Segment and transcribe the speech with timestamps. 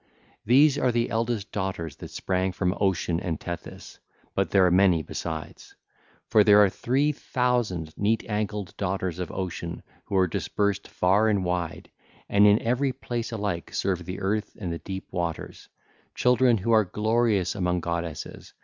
[0.47, 3.99] These are the eldest daughters that sprang from Ocean and Tethys;
[4.33, 5.75] but there are many besides.
[6.27, 11.45] For there are three thousand neat ankled daughters of Ocean who are dispersed far and
[11.45, 11.91] wide,
[12.27, 15.69] and in every place alike serve the earth and the deep waters,
[16.15, 18.53] children who are glorious among goddesses.